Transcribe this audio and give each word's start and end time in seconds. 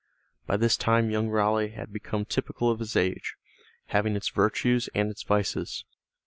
By 0.47 0.57
this 0.57 0.77
time 0.77 1.11
young 1.11 1.29
Raleigh 1.29 1.73
had 1.73 1.93
become 1.93 2.25
typical 2.25 2.71
of 2.71 2.79
his 2.79 2.95
age, 2.95 3.35
having 3.89 4.15
its 4.15 4.29
virtues 4.29 4.89
and 4.95 5.11
its 5.11 5.21
vices. 5.21 5.83